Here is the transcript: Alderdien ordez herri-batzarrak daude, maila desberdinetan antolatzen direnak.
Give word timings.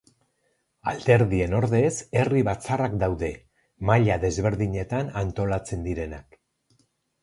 Alderdien 0.91 1.53
ordez 1.57 1.91
herri-batzarrak 2.23 2.97
daude, 3.05 3.31
maila 3.93 4.19
desberdinetan 4.27 5.17
antolatzen 5.25 5.91
direnak. 5.91 6.45